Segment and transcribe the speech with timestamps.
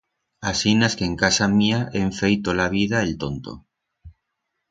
[0.51, 3.57] Asinas que en casa mía hem feit tot la vida el tonto.